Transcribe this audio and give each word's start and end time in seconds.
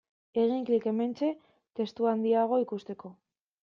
Egin 0.43 0.65
klik 0.69 0.87
hementxe 0.93 1.31
testua 1.81 2.17
handiago 2.17 2.63
ikusteko. 2.69 3.19